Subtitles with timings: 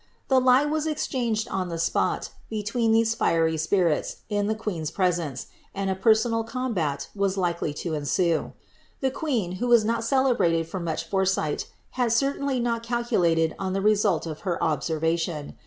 [0.29, 5.45] The lie was exchanged on the spot, between these fiery spirits, in the queen's presence,
[5.75, 8.53] and a personal combat was likely to ensue.
[9.01, 13.81] The queen, who was not celebrated for much foresight, had certainly not calculated on the
[13.81, 15.55] result of her observation.